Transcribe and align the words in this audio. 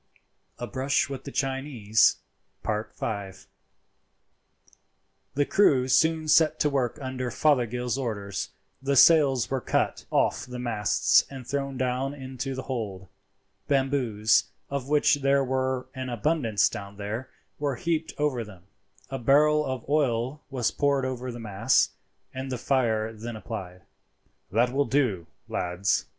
A 0.57 0.65
BRUSH 0.65 1.09
WITH 1.09 1.25
THE 1.25 1.31
CHINESE.—V. 1.31 3.35
The 5.35 5.45
crew 5.45 5.87
soon 5.89 6.27
set 6.27 6.59
to 6.59 6.71
work 6.71 6.97
under 6.99 7.29
Fothergill's 7.29 7.99
orders. 7.99 8.49
The 8.81 8.95
sails 8.95 9.51
were 9.51 9.61
cut 9.61 10.05
off 10.09 10.47
the 10.47 10.57
masts 10.57 11.23
and 11.29 11.45
thrown 11.45 11.77
down 11.77 12.15
into 12.15 12.55
the 12.55 12.63
hold; 12.63 13.09
bamboos, 13.67 14.45
of 14.71 14.89
which 14.89 15.17
there 15.21 15.43
were 15.43 15.85
an 15.93 16.09
abundance 16.09 16.67
down 16.67 16.97
there, 16.97 17.29
were 17.59 17.75
heaped 17.75 18.11
over 18.17 18.43
them, 18.43 18.63
a 19.11 19.19
barrel 19.19 19.63
of 19.63 19.87
oil 19.87 20.41
was 20.49 20.71
poured 20.71 21.05
over 21.05 21.31
the 21.31 21.39
mass, 21.39 21.91
and 22.33 22.51
the 22.51 22.57
fire 22.57 23.13
then 23.13 23.35
applied. 23.35 23.81
"That 24.51 24.73
will 24.73 24.85
do, 24.85 25.27
lads. 25.47 26.07